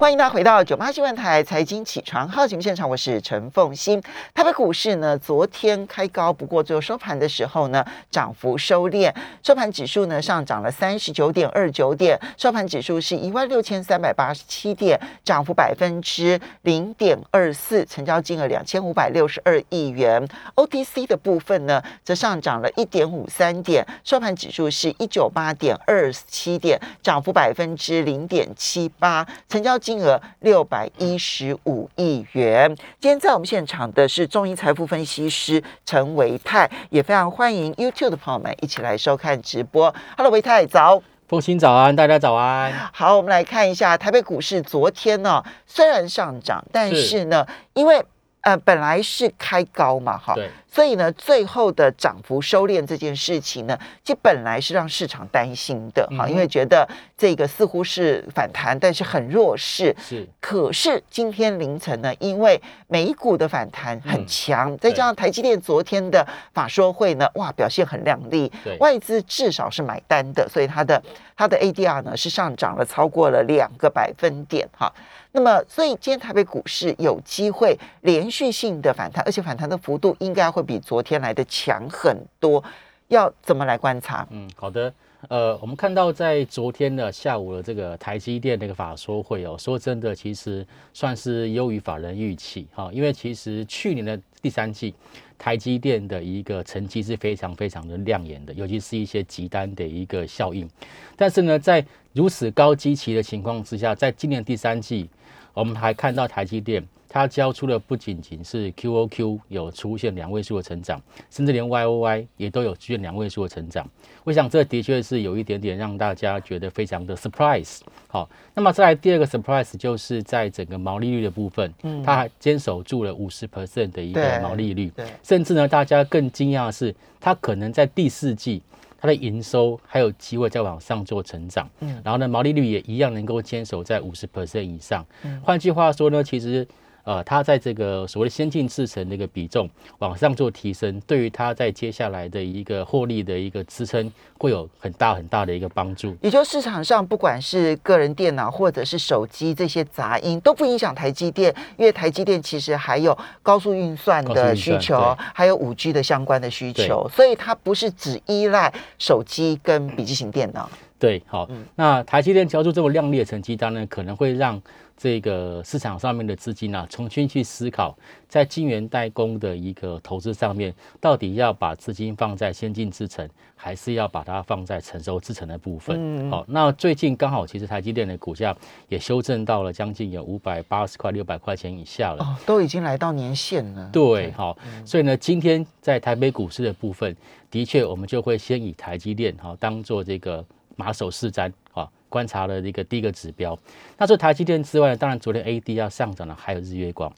[0.00, 4.00] 欢迎大家回到九八新闻台财经起床号节目现场，我是陈凤欣。
[4.32, 20.26] 台北股市呢，昨天开高，不过最后收盘的时候呢，涨幅收敛，收盘指数呢上涨了三十九点二九点，收盘指数是一万六千三百八十七点，涨幅百分之零点二四，成交金额两千五百六十二亿元。
[20.54, 29.78] OTC 的部分呢，则上涨了一点五三点，收盘指数是一九八点二七点，涨幅百分之零点七八，成交。
[29.90, 32.72] 金额六百一十五亿元。
[33.00, 39.92] 今天在我们现场的是中银财富分析师陈维泰，也非常欢迎 YouTube 的朋友们一起来收看直播。
[40.16, 42.72] Hello，维泰早，风清早安，大家早安。
[42.92, 48.00] 好，我们来看一下台北股市昨天呢，虽然上涨，但是呢，因为
[48.42, 50.34] 呃本来是开高嘛，哈。
[50.34, 50.50] 对。
[50.72, 59.92] 所以呢，最后的涨幅收敛这件事情呢，其实本来是让市场担心的哈，因为觉得这个似乎是反弹，但是很弱势。
[59.98, 71.02] 是，可是今天凌晨呢，因为美股的反弹很强，再加上台积电昨天的法说会呢，哇，表现很亮丽，外资至少是买单的，所以它的
[71.36, 74.92] 它的 ADR 呢是上涨了超过了两个百分点哈。
[75.32, 80.60] 那么，所以今天台北股市有机会连续性的反弹，而且反弹的幅度应该会。
[80.70, 82.62] 比昨天来的强很多，
[83.08, 84.24] 要怎么来观察？
[84.30, 84.92] 嗯，好的，
[85.28, 94.94] 呃，我们看到在昨天的下午的这个台积电那个法说会哦，说真的，其实算是优于法人预期哈，因为其实去年的第三季
[95.36, 100.68] 台积电的一个成绩是非常非常的亮眼的，尤其是一些急单的一个效应。
[101.16, 105.10] 但是呢，在如此高基期的情况之下，在今年第三季，
[105.54, 106.86] 我们还看到台积电。
[107.12, 113.84] 它交出的不仅仅是 QOQ 有出现两位数的成长，甚至连 YOY 也都有出现两位数的成长。
[114.22, 117.80] 我想这的确是有一点点让大家觉得非常的 surprise。
[118.06, 128.62] 好，那么再来第二个 surprise 就是在整个毛利率的部分，嗯，它还坚守住了五十 percent 的一个毛利率，对，甚至呢，大家更惊讶的是，它可能在第四季
[129.00, 135.06] 它的营收还有机会再往上做成长，嗯，然后呢，毛利率也一样能够坚守在五十 percent 以上。
[135.42, 136.66] 换句话说呢，其实。
[137.10, 146.16] 呃，它在这个所谓的先进制程的一个比重往上做提升，对于它在接下来的一个获利的一个支撑，会有很大很大的一个帮助。
[146.20, 160.70] 也就市场上不管是个人电脑或者是手机这些杂音都不影响台积电，因为台积电其实还有高速运算的需求，还有五 G 的相关的需求，所以它不是只依赖手机跟笔记型电脑。
[160.96, 164.62] 对，好，那台积电交出这么亮丽的成绩单呢，可能会让。
[165.00, 167.96] 这个市场上面的资金啊，重新去思考，
[168.28, 176.30] 在晶圆代工的一个投资上面，到底要把资金放在先进制程，还是要把它放在成熟制程的部分？
[176.30, 178.54] 好，那最近刚好，其实台积电的股价
[178.88, 183.88] 也修正到了将近有五百八十块、六百块钱以下了，哦，都已经来到年限了。
[183.90, 187.16] 对，好，所以呢，今天在台北股市的部分，
[187.50, 190.44] 的确我们就会先以台积电好当做这个
[190.80, 191.86] 马首是瞻啊。
[192.08, 193.56] 观察了一个第一个指标，
[193.96, 197.08] 那除了台积电之外呢，当然昨天 A D 要上涨的还有日月光，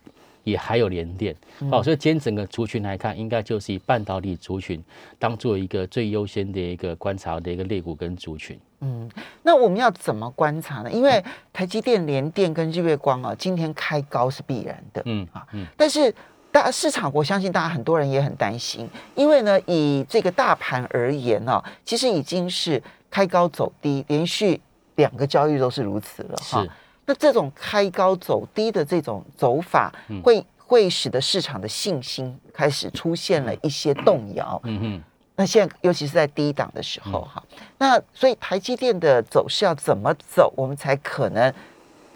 [0.45, 1.35] 也还有联电。
[1.71, 4.85] 好，所以今天整个族群来看，应该就是以半导体族群
[5.19, 8.61] 当做一个最优先的一个观察的一个类股跟族群。
[8.81, 9.11] 嗯，
[9.43, 10.93] 那我们要怎么观察呢？
[10.93, 11.25] 因为
[11.55, 15.01] 台积电、联电跟日月光啊，今天开高是必然的。
[15.07, 16.15] 嗯啊，嗯，但是
[16.51, 24.61] 大市场，我相信大家很多人也很担心，因为呢，以这个大盘而言呢，其实已经是开高走低，连续。
[24.97, 26.67] 两个交易都是如此了哈，
[27.07, 29.91] 那这种开高走低的这种走法，
[30.23, 34.61] 会会使得市场的信心开始出现了一些动摇。
[34.65, 35.03] 嗯嗯，
[35.35, 37.43] 那现在尤其是在低档的时候哈，
[37.79, 41.51] 那所以台积电的走势要怎么走，我们才可能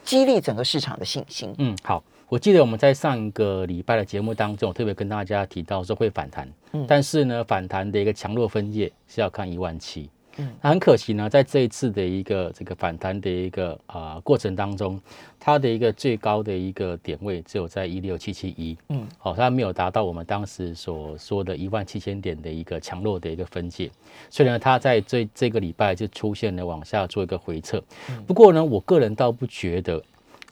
[0.04, 1.54] 激励整个市场的信心？
[1.56, 10.10] 嗯，好，我记得我们在上一个礼拜的节目当中，我特别跟大家提到说会反弹，嗯但是呢，反弹的一个强弱分界是要看一万七。
[10.60, 15.00] 那很可惜呢，在这一次的一个这个反弹的一个啊过程当中，
[15.40, 23.90] 它的一个最高的一个点位只有在一六七七一，嗯，好，它没有达到我们当时所说的一万七千点的一个强弱的一个分界，
[24.28, 27.82] 所以呢，它在这这个礼拜就出现了往下做一个回撤。
[28.26, 30.02] 不过呢，我个人倒不觉得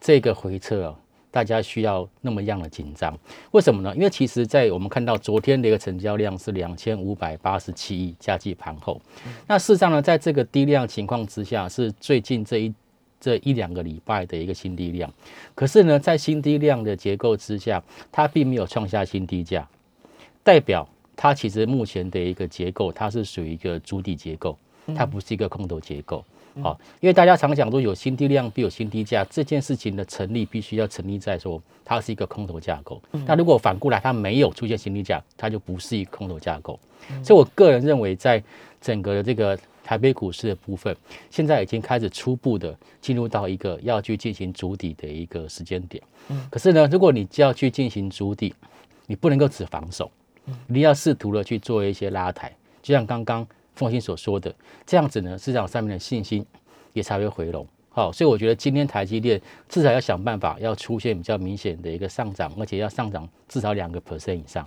[0.00, 0.96] 这个回撤啊。
[1.34, 3.12] 大家需要那么样的紧张？
[3.50, 3.92] 为什么呢？
[3.96, 9.02] 因为其实，在我们看到昨天的一个成交量是两千五百八十七亿，加计盘后。
[9.48, 12.72] 那事实上呢，在这个低量情况之下，是最近这一
[13.18, 15.12] 这一两个礼拜的一个新低量。
[15.56, 17.82] 可是呢，在新低量的结构之下，
[18.12, 19.68] 它并没有创下新低价，
[20.44, 24.56] 代表它其实目前的一个结构，它是属于一个主底结构，
[24.94, 26.24] 它不是一个空头结构。
[26.62, 33.02] 好，因为大家常讲说有新低量必有新低价，这件事情的成立必须要成立在说它是一个空头架构。
[33.26, 36.78] 那如果反过来它没有出现新低价，它就不是一个空头架构。
[37.22, 38.42] 所以我个人认为，在
[38.80, 40.96] 整个的这个台北股市的部分，
[41.28, 46.02] 现在已经开始初步的进入到一个要去进行筑底的一个时间点。
[46.28, 48.54] 嗯，可是呢，如果你就要去进行筑底，
[49.06, 50.10] 你不能够只防守，
[50.66, 54.54] 你要试图的去做一些拉抬，就像刚刚凤欣所说的，
[54.86, 56.44] 这样子呢，市场上面的信心
[56.92, 57.66] 也才会回笼。
[57.90, 64.66] 好，所以我觉得今天台积电至少要想办法要出现比较明显的一个上涨，而且要上涨至少两个 percent 以上。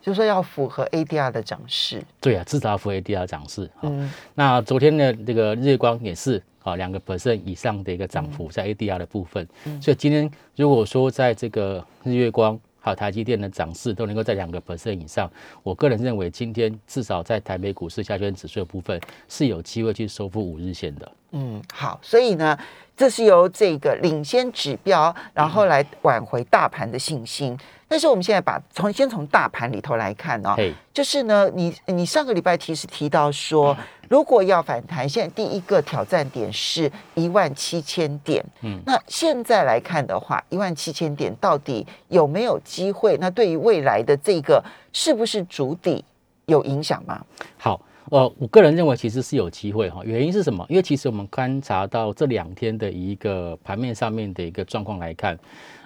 [0.00, 3.68] 就说要符合 ADR 的涨势，对啊，至少要符合 ADR 涨势。
[3.82, 9.46] 嗯，那昨天的这个日光也是啊，两个 percent 以上的一个涨幅在 ADR 的部分。
[9.64, 15.30] 嗯，所以今天如果说在这个日月光好台积电的涨势都能够在两个 percent 以上，
[15.62, 21.12] 我个人认为今天至少在台北股市下圈指数的部分是有机会去收复五日线的。
[21.32, 22.58] 嗯，好，所以呢，
[22.98, 27.56] 这是由这个领先指标，然后来挽回大盘的信心。
[27.86, 30.56] 但是我们现在把从先从大盘里头来看哦，
[30.92, 33.74] 就是呢，你你上个礼拜其实提到说，
[34.08, 38.44] 如果要反弹，现在第一个挑战点是一万七千点。
[38.62, 43.16] 嗯，那现在来看的话，一万七千点到底有没有机会？
[43.18, 44.60] 那对于未来的这个
[44.92, 46.04] 是不是主底
[46.46, 47.24] 有影响吗？
[47.56, 47.80] 好。
[48.10, 50.64] 呃，我个人认为其实是有机会哈，原因是什么？
[50.68, 55.38] 因为其实我们观察到这两天的一个盘面上面的一个状况来看，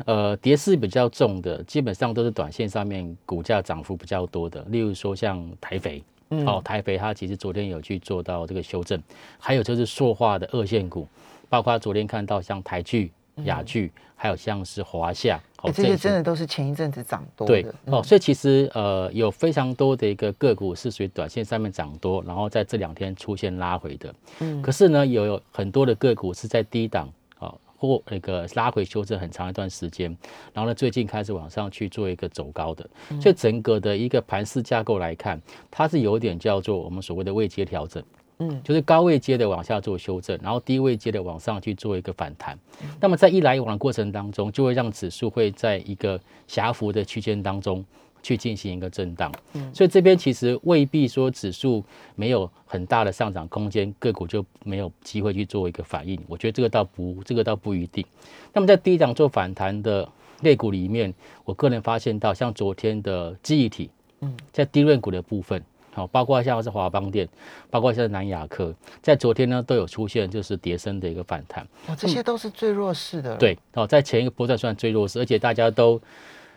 [0.07, 6.03] 呃，跌势比较重的，基本上都是短线上面股价涨幅比较多的，例如说像台肥，
[6.47, 9.03] 哦，台肥它其实昨天有去做到这个修正，
[9.39, 11.07] 还有就是塑化的二线股，
[11.49, 13.13] 包括昨天看到像台剧。
[13.45, 17.63] 雅剧，还有像是华夏，这些真的都是前一阵子涨多的。
[17.63, 24.15] 对哦，所以其实呃有非常多的一个个股是属于短线上面涨多，然后在这两天出现拉回的。
[24.41, 30.17] 嗯，可是呢，有很多的个股是在低档啊或那个拉回修正很长一段时间，
[30.53, 32.89] 然后呢最近开始往上去做一个走高的。
[33.21, 38.03] 所以整个的一个盘势架构来看，它是有点叫做我们所谓的位阶调整。
[38.39, 42.59] 嗯，就是高位接的往下做修正，然后低位接的往上去做一个反弹。
[43.01, 47.85] 那么在一来一往的过程当中，就会让指数会在一个狭幅的区间当中
[48.23, 49.33] 去进行一个震荡。
[49.53, 51.85] 嗯，所以这边其实未必说指数
[52.17, 56.19] 没有很大的上涨空间，个股就没有机会去做一个反应。
[56.27, 58.05] 我觉得这个倒不，这个倒不一定。
[58.53, 60.09] 那么在低档做反弹的
[60.41, 61.15] 类股里面，
[61.45, 63.91] 我个人发现到像昨天的记忆体，
[64.21, 65.63] 嗯，在低润股的部分。
[65.95, 67.29] 好，包括像是华邦电，
[67.69, 71.63] 包括像是南亚科，在昨天呢都有出现就是叠升的一个反弹。
[71.87, 73.37] 哦，这些都是最弱势的。
[73.37, 76.01] 对，哦，在前一个波段算最弱势，而且大家都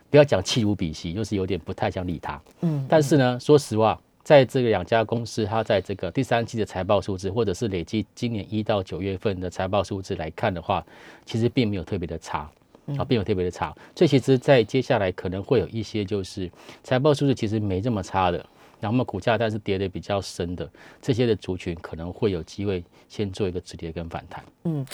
[0.10, 2.42] 不要讲弃如敝屣，就是有点不太想理它。
[2.62, 2.86] 嗯。
[2.88, 10.82] 但是呢，说实话，在这个两家公司，它在这个第三季的财报数字，或者是累积今年一到九月份的财报数字来看的话，
[11.26, 12.50] 其实并没有特别的差，
[12.98, 13.76] 啊，并没有特别的差。
[13.94, 16.50] 所以其实，在接下来可能会有一些就是
[16.84, 18.46] 财报数字其实没这么差的。
[18.80, 20.70] 然后，股价但是跌的比较深的
[21.02, 24.44] 这些的族群，可能会有机会先做一个止跌跟反弹。
[24.64, 24.86] 嗯，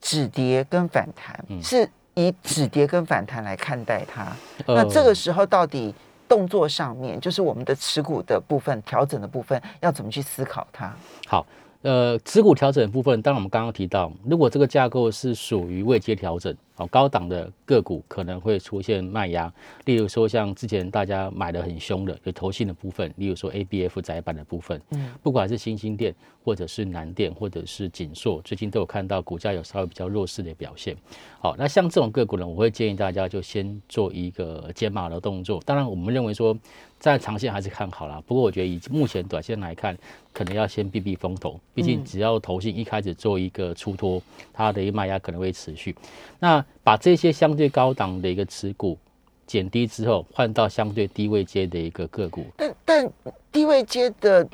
[0.00, 4.34] 止跌跟反弹是以止跌跟反弹来看待它。
[4.66, 5.94] 那这个时候到底
[6.28, 10.94] 动作上面，就是我们的持股的部分调整的部分，要怎么去思考它？
[11.26, 11.46] 好。
[11.86, 19.52] 呃，持股调整部分，当然我们刚刚提到，如果这个架构是属于未接调整，哦，高档的个股可能会出现卖压，
[19.84, 26.12] 例如说像之前大家买的很凶的有投信的部分，例如说 A B F 窄板的部分，嗯，不管是新兴店
[26.44, 30.96] 或者是南电或者是锦硕，最近都有看到股价有稍微比较弱势的表现。
[31.38, 35.62] 好，那像这种个股呢，我会建议大家就先做一个减码的动作。
[35.64, 36.58] 当然，我们认为说。
[37.06, 39.96] 在长线还是看好了，不过我觉得以目前短线来看，
[40.32, 41.58] 可能要先避避风头。
[41.72, 44.20] 毕竟只要投信一开始做一个出脱，
[44.52, 45.94] 它的一个卖压可能会持续。
[46.40, 48.98] 那把这些相对高档的一个持股
[49.46, 52.44] 减低之后，换到相对低位接的一个个股。
[52.56, 53.10] 但但
[53.52, 54.44] 低位接的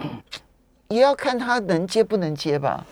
[0.88, 2.84] 也要看它能接不能接吧？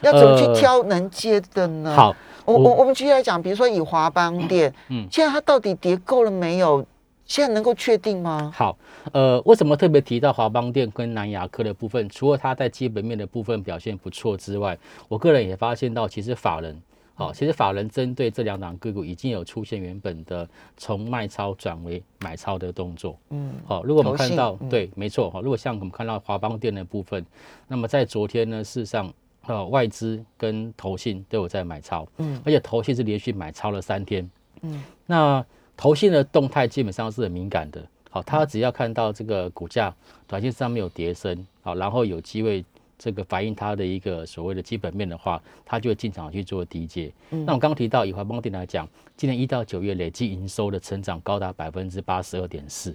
[0.00, 1.94] 要怎么去挑能接的呢？
[1.94, 6.84] 好，我我我们举例来讲，比如说以华邦店，嗯，现在它到底跌够了没有？
[7.26, 8.52] 现在能够确定吗？
[8.54, 8.76] 好，
[9.12, 12.06] 呃，为什么特别提到华邦电跟南亚科的部分？
[12.08, 14.78] 除了它在基本面的部分表现不错之外，
[15.08, 16.80] 我个人也发现到，其实法人，
[17.14, 23.18] 好，其实法人针对这两档个股已经有出现原本的从卖超转为买超的动作。
[23.30, 27.24] 嗯，好，如果我们看到，对，没错，哈，如果像我们看到华邦电的部分，
[27.66, 29.10] 那么在昨天呢，事实上，
[29.46, 35.44] 呃，外资跟投信都有在买超，嗯，而且投信是连续买超了三天，嗯，那。
[35.76, 39.94] 投信的动态基本上是很敏感的，好，他只要看到这个股价
[40.26, 42.64] 短线上面有跌升，好，然后有机会
[42.96, 47.12] 这个反映它的一个所谓的基本面的话，他就会进场去做低阶。
[47.30, 52.94] 那我刚刚提到以华邦电来讲，今年一到九月累计营收的成长高达百分之八十二点四。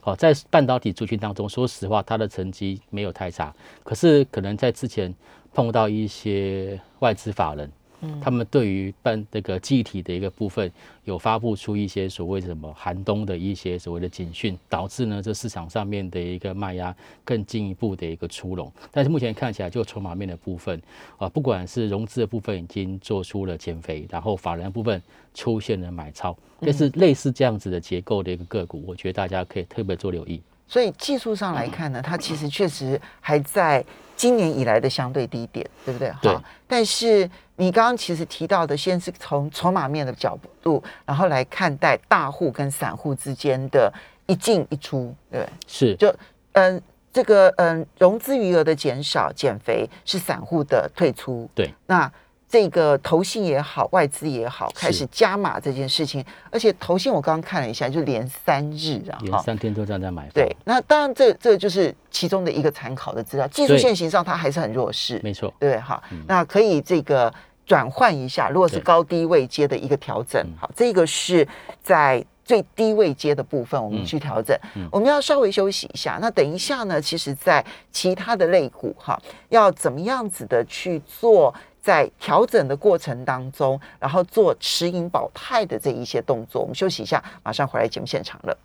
[0.00, 3.52] 好，在半导体族群当中，说实话，它的成绩没有太差，
[3.82, 5.12] 可是可能在之前
[5.52, 7.70] 碰到一些外资法人。
[8.20, 10.70] 他们对于半这个记忆体的一个部分，
[11.04, 16.94] 有发布出一些所谓什么寒冬的一些所谓的警讯，导致呢这市场上面的一个卖压
[17.24, 18.72] 更进一步的一个出笼。
[18.90, 20.80] 但是目前看起来，就筹码面的部分
[21.18, 25.02] 啊，不管是融资的部分已经做出了减肥，然后法人部分
[25.34, 30.40] 出现了买超，但是类似这样子的结构的一个个股，我觉得大家可以特别做留意。
[30.66, 33.84] 所以技术上来看呢，它其实确实还在
[34.16, 36.12] 今年以来的相对低点，对不对？
[36.22, 36.36] 对。
[36.66, 43.92] 但是你刚刚其实提到的，先是从筹码面的角度，然后来看待大户跟散户之间的
[44.26, 45.48] 一进一出，对。
[45.66, 45.94] 是。
[45.96, 46.14] 就
[46.52, 46.80] 嗯，
[47.12, 51.48] 这个嗯，融资余额的减少、减肥是散户的退出。
[51.54, 51.72] 对。
[51.86, 52.10] 那。
[52.54, 60.28] 这个投信也好，外资也好，开始加码这件事情，而且投信我刚刚看了一下，就连三日啊，连三天都在在买。
[60.32, 66.00] 对，那当然这这就是其中的一个参考的资料，技术线型上它还是很弱势，没错，对哈。
[66.28, 67.34] 那可以这个
[67.66, 71.44] 转换一下，如果是高低位阶的一个调整，好，这个是
[71.82, 74.56] 在最低位接的部分，我们去调整。
[74.92, 81.52] 我们要稍微休息一下，那等一下呢，其实在其他的类股哈，要怎么样子的去做？
[81.84, 88.56] 在调整的过程当中，然后做持盈保泰的这一些动作，我们休息一下，马上回来节目现场了。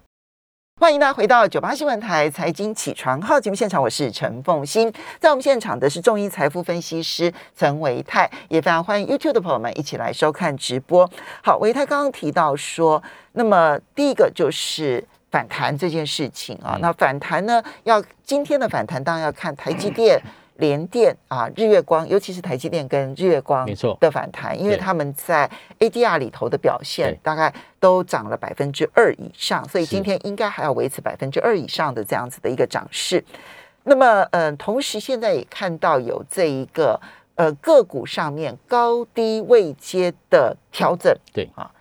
[0.79, 11.05] 欢迎大家回到九八新闻台财经起床号节目现场，我是陈凤欣，在我们现场的是众益财富分析师陈维泰，也非常欢迎 YouTube 的朋友们一起来收看直播。
[11.43, 20.17] 好，维泰刚刚提到说，那么第一个就是反弹这件事情啊，那反弹呢，要今天的反弹当然要看台积电。
[20.59, 23.67] 联电啊，日月光，尤其是台积电跟日月光
[23.99, 25.49] 的反弹，因为他们在
[25.79, 33.23] ADR 里头的表现大概都涨了百分之二以上，所以今天应该还要维持百分之二以上的这样子的一个涨势。
[33.83, 36.99] 那么，嗯，同时现在也看到有这一个
[37.35, 41.71] 呃个股上面高低位阶的调整，对啊，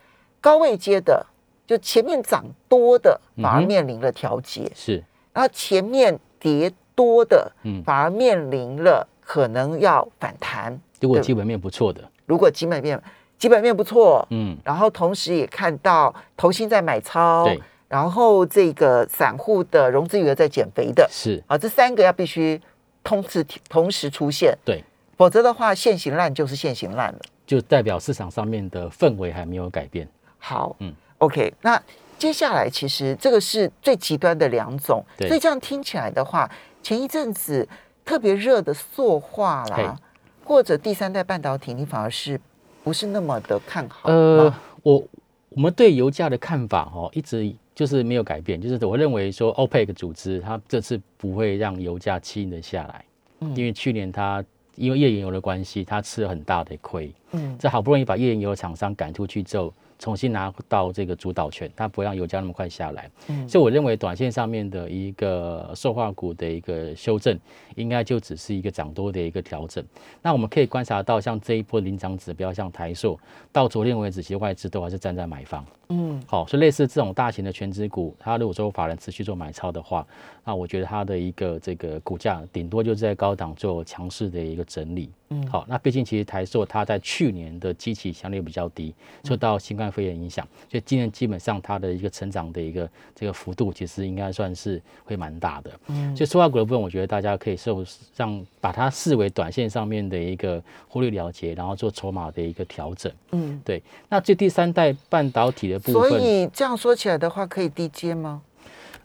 [0.40, 1.26] 高位阶的
[1.66, 6.72] 就前面涨多的反而面临了调节，是，然后前面跌。
[6.98, 10.76] 多的，嗯，反而面临了可能要反弹。
[11.00, 13.00] 如果基本面不错的，如果基本面
[13.38, 21.40] 基本面不错，嗯，然后同时也看到投信在买超，对，然后这个散户的融资余额在减肥的，是。
[21.46, 22.60] 啊，这三个要必须
[23.04, 24.82] 同时同时出现，对，
[25.16, 30.08] 否则的话现行烂就是现行烂了，就代表市场上面的氛围还没有改变。
[30.38, 31.80] 好，嗯，OK，那
[32.18, 36.50] 接下来其实这个是最极端的两种，所以这样听起来的话。
[36.82, 37.68] 前一阵子
[38.04, 39.96] 特别热的塑化啦，
[40.44, 42.40] 或者第三代半导体，你反而是
[42.82, 44.08] 不是那么的看好？
[44.08, 45.04] 呃，我
[45.50, 53.04] 我们对油价的看法哦，一直就是没有改变，就是我认为说，OPEC 组织它这次不会让油价轻易的下来，
[53.40, 54.42] 嗯，因为去年它
[54.76, 59.72] 因为页岩油的关系，它吃了很大的亏，嗯，这好不容易把页岩油厂商赶出去之后。
[59.98, 67.38] 重新拿到这个主导权，它不让油价那么快下来，嗯所以我认为短线上面的一个塑化股的一个修正，
[67.74, 69.84] 应该就只是一个涨多的一个调整。
[70.22, 73.18] 那我们可以观察到，像这一波领涨指标，像台塑，
[73.52, 75.64] 到昨天为止，其实外资都还是站在买方。
[75.90, 80.06] 嗯，好，所以类似这种大型的全资股，它如果说法人持续做买超的话，
[80.44, 85.10] 那我觉得它的一个这个股价顶多就是在高档做强势的一个整理。
[85.30, 95.70] 嗯，好，那毕竟其实台塑它在去年的基期相对比较低，受到新冠肺炎影响，所以今年基本上它的一个成长的一个这个幅度，其实应该算是会蛮大的。
[95.88, 97.84] 嗯，所以塑化股的部分，我觉得大家可以受
[98.16, 103.12] 让把它视为短线上面的一个忽略了结，然后做筹码的一个调整。
[103.32, 103.82] 嗯，对。
[104.08, 106.08] 那这第三代半导体的部分。
[106.08, 108.42] 所以这样说起来的话，可以低接吗？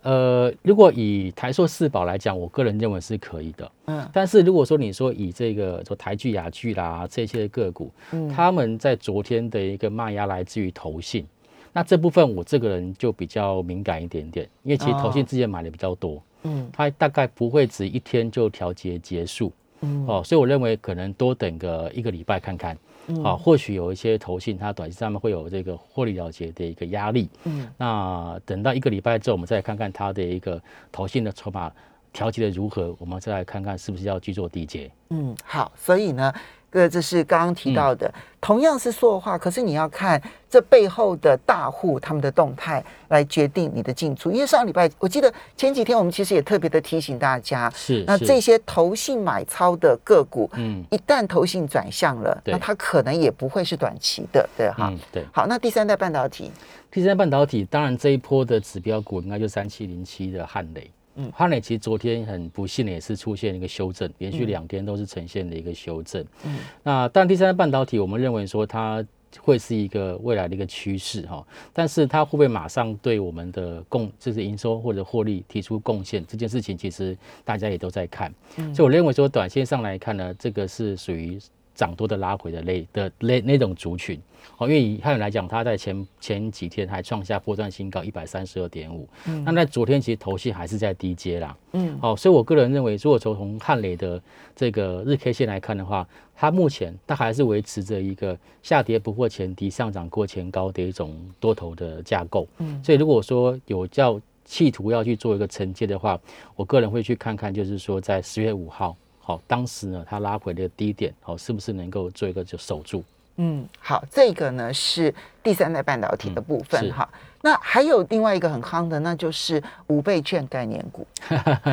[0.04, 3.72] 呃，如果以台塑四宝来讲，我个人认为是可以的。
[3.86, 11.26] 嗯，但是如果说你说以这个说台剧、雅剧啦这些个股，嗯，他们在昨天的一个卖压来自于投信，
[11.72, 22.78] 那这部分我这个人就比较敏感一点点，因为其实投信之前买的比较多，嗯，它大概不会只一天就调节结束，嗯，哦，所以我认为可能多等个一个礼拜看看。
[23.24, 27.30] 啊，或许有一些投信，它短期上面会有这个获利了结的一个压力。
[27.44, 31.72] 嗯，那等到一个礼拜之后，我们再看看它的一个投信的筹码
[32.14, 34.90] 调节的如何，我们再来看看是不是要去做低阶。
[35.10, 36.34] 嗯，好，所以呢，
[36.74, 44.32] 呃，这是刚刚提到的，同样是塑化，可是你要看这背后的大户他们的动态来决定你的进出。
[44.32, 54.90] 因为上礼拜我记得前几天我们其实也特别的提醒大家，是那这些投信买超的个股，嗯一旦投信转向了，那它可能也不会是短期的，对哈。
[54.92, 55.26] 嗯对。
[55.32, 56.52] 好，那第三代半导体，
[56.90, 60.90] 第三代半导体，当然这一波的指标股应该就三七零七的汉磊。
[61.16, 66.26] 嗯，汉磊其实昨天很不幸的也是出现一个修正，连续两天都是呈现的一个修正。
[66.44, 69.06] 嗯，那但第三代半导体，我们认为说它
[69.40, 78.34] 会是一个未来的一个趋势哈，但是它会不会马上对我们的贡就是营收或者获利提出贡献这件事情，其实大家也都在看。
[78.56, 81.40] 所以我认为说短线上来看呢，这个是属于
[81.74, 84.20] 涨多的拉回的类的类那种族群。
[84.58, 89.08] 哦，因为以汉语来讲，它在前前几天还创下波段新高一百三十二点五，
[89.46, 94.22] 那在昨天其实头戏还是在低阶啦，嗯，哦，所以我个人认为，如果从从汉磊的
[94.54, 106.20] 这个日 K 线来看的话，它目前它还是维持着一个下跌不破前低、上涨过前高的一种多头的架构，嗯，所以如果说有叫企图要去做一个承接的话，
[106.58, 108.94] 我个人会去看看，就是说在十月五号，
[109.26, 113.02] 好，当时呢它拉回的低点，好，是不是能够做一个就守住？
[113.38, 117.08] 嗯，好，这个呢是第三代半导体的部分是哈。
[117.42, 121.08] 那还有另外一个很夯的，那就是五倍券概念股。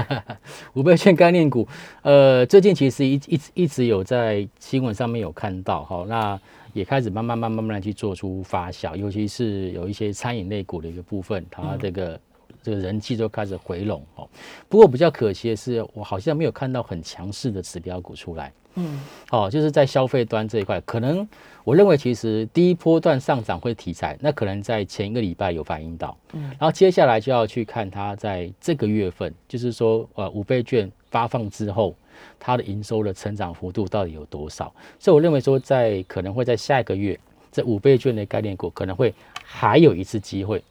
[0.74, 1.66] 五倍券概念股，
[2.02, 6.40] 呃，最近其实一一直一直有在新闻上面有看到哈，那
[6.72, 12.18] 也开始慢慢慢慢慢慢去做出发酵，尤其是有一些餐饮类股的一个部分，它这个、
[12.62, 14.28] 这个人气就开始回笼哦。
[14.68, 18.52] 不过比较可惜的是，我好像没有看到很强势的指标股出来。
[18.76, 19.00] 嗯，
[19.32, 21.28] 哦，就是在消费端这一块，可能
[21.64, 31.96] 我认为其实第一波段上涨会题材，那可能在前一个礼拜有反映到，嗯，然后接下来就要去看它在这个月份，就是说呃五倍券发放之后，
[32.38, 34.72] 它的营收的成长幅度到底有多少？
[35.00, 37.18] 所以我认为说在可能会在下一个月，
[37.50, 39.12] 这五倍券的概念股可能会
[39.42, 40.62] 还有一次机会。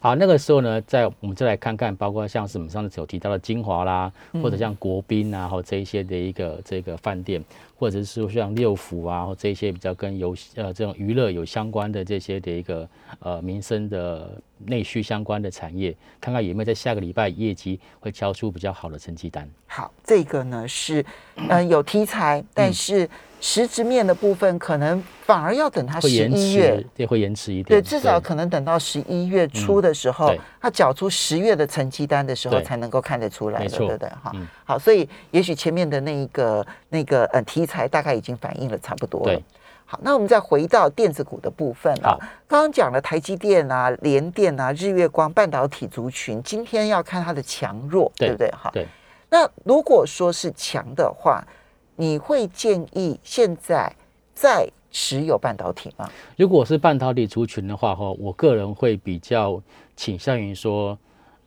[0.00, 4.12] 好，那个时候呢，在我们再来看看，包括像是我们上次有提到的金华啦，
[4.42, 7.42] 或者像国宾啊，或这一些的一个这个饭店，
[7.78, 12.88] 或者是像六福啊，或这些比较跟游呃这种娱乐有相关的这些的一个
[13.20, 19.48] 呃民生的内需相关的产业，看看有没有在下个礼拜业绩会交出比较好的成绩单。
[19.68, 21.04] 好，这个呢是
[21.36, 23.08] 嗯有题材，但是
[23.40, 34.08] 实质面的部分可能反而要等它十一月对，，会延迟一点对，至少可能等到十一月初的时候，它缴出十月的成绩单的时候，才能够看得出来的，对不对？
[34.08, 39.40] 哈嗯，好，所以也许前面的那一个那个呃题材大概已经反映了差不多了。
[39.86, 48.50] 好，那我们再回到电子股的部分啊，刚刚讲了台积电啊、联电啊、日月光半导体族群，今天要看它的强弱，对对不对？
[48.50, 48.86] 哈，对。
[49.30, 51.42] 那如果说是强的话，
[51.96, 53.90] 你会建议现在
[54.34, 56.06] 再持有半导体吗？
[56.36, 59.58] 如果是半导体族群的话，哈，我个人会比较
[59.98, 60.96] 倾向于说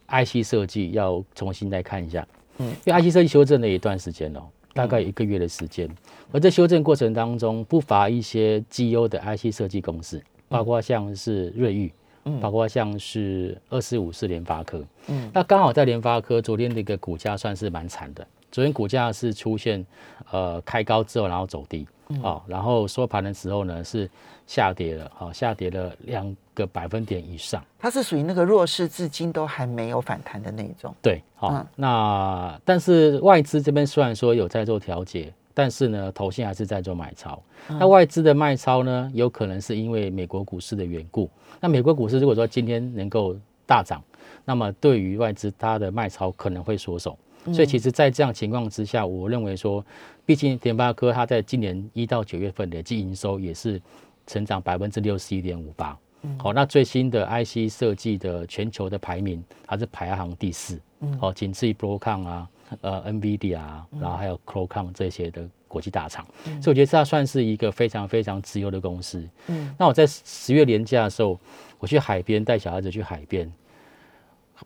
[0.10, 2.68] ，IC 设计要重新再看一下，嗯。
[2.84, 5.90] 因为 IC 设计修正了一段时间了，大概一个月的时间，
[6.34, 11.92] 而在修正过程当中，不乏一些绩优的 IC 设计公司，包括像是瑞昱。
[12.40, 15.28] 包括像是二四五四联发科，嗯。
[15.34, 19.84] 那刚好在联发科昨天的一个股价算是蛮惨的，昨天股价是出现
[20.30, 21.88] 呃开高之后然后走低，
[22.22, 24.08] 哦，然后收盘的时候呢是
[24.46, 30.94] 下跌了，好、下跌了两个百分点以上，它是属于那个弱势，至今都还没有反弹的那一种。
[31.02, 37.42] 对，好、嗯那但是外资这边虽然说有在做调节，但是呢，投信还是在做买超。
[37.68, 41.30] 那外资的卖超呢，有可能是因为美国股市的缘故。
[41.60, 43.36] 那美国股市如果说今天能够
[43.66, 44.04] 大涨，
[44.46, 47.18] 那么对于外资它的卖超可能会缩手。
[47.52, 49.84] 所以其实，在这样情况之下，我认为说，
[50.28, 53.82] 毕竟联发科它在今年一到九月份累计营收也是
[54.28, 55.98] 成长百分之六十一点五八。
[56.38, 60.80] 好，那最新的 IC 设计的全球的排名，它是排行第四。
[61.20, 62.50] 好，仅次于 Broadcom 啊，
[62.82, 66.26] 呃，NVIDIA 啊，然后还有 Qualcomm 这些的国际大厂。
[66.44, 69.28] 所以我觉得它算是一个非常非常自由的公司。
[69.48, 71.40] 嗯那我在十月年假的时候，
[71.80, 73.52] 我去海边带小孩子去海边，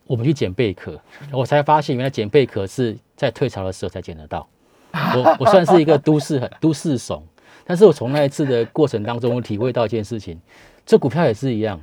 [0.05, 0.99] 我们去捡贝壳，
[1.31, 4.45] 我才发现原来捡贝壳是在退潮的时候才捡得到。
[4.91, 7.23] 我我算是一个都市很都市怂，
[7.65, 10.39] 但是我从那一次的过程当中，我体会到一件事情，
[10.85, 11.81] 这股票也是一样。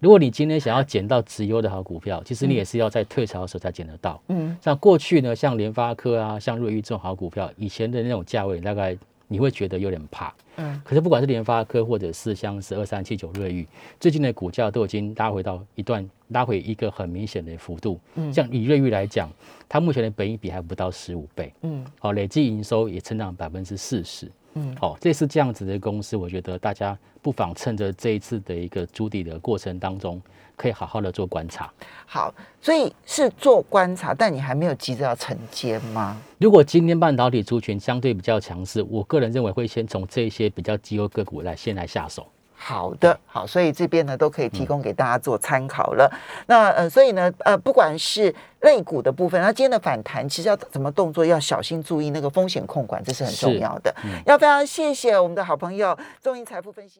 [0.00, 4.20] 如果你今天想要捡到直优的好股票，其实你也是要在退潮的时候才捡得到。
[4.28, 8.96] 嗯像过去呢，像联发科啊，像瑞昱这种好股票，以前的那种价位，大概
[9.28, 10.34] 你会觉得有点怕。
[10.56, 13.66] 嗯可是不管是联发科或者是像是二三七九瑞昱，
[13.98, 17.98] 最近的股价都已经拉回到一段拉回一个很明显的幅度。
[18.16, 19.30] 嗯像以瑞昱来讲，
[19.68, 24.30] 它目前的本益比还不到十五倍，嗯好，累计营收也成长百分之四十。
[24.54, 30.20] 嗯，好，这是这样子的公司，我觉得大家不妨趁着这一次的一个筑底的过程当中，
[30.56, 31.72] 可以好好的做观察。
[32.04, 36.20] 好，所以是做观察，但你还没有急着要承接吗？
[36.38, 42.26] 如果今天半导体族群相对比较强势，我个人认为会先从这些比较绩优个股来先来下手。
[42.64, 46.08] 好的，好，所以这边呢都可以提供给大家做参考了。
[46.46, 53.92] 那呃，所以呢，呃，不管是类股的部分，那今天的反弹其实要怎么动作，要小心注意那个风险控管，这是很重要的。
[54.24, 56.90] 要非常谢谢我们的好朋友中银财富分析。